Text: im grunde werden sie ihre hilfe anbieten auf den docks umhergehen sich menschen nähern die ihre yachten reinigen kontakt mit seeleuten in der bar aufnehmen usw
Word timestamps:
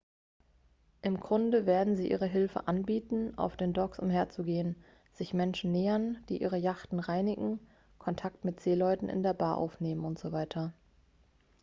im 1.03 1.19
grunde 1.19 1.67
werden 1.67 1.95
sie 1.95 2.09
ihre 2.09 2.25
hilfe 2.25 2.67
anbieten 2.67 3.37
auf 3.37 3.55
den 3.55 3.71
docks 3.71 3.99
umhergehen 3.99 4.75
sich 5.13 5.31
menschen 5.35 5.71
nähern 5.71 6.23
die 6.27 6.41
ihre 6.41 6.57
yachten 6.57 6.99
reinigen 6.99 7.59
kontakt 7.99 8.43
mit 8.43 8.59
seeleuten 8.61 9.09
in 9.09 9.21
der 9.21 9.35
bar 9.35 9.59
aufnehmen 9.59 10.03
usw 10.05 10.69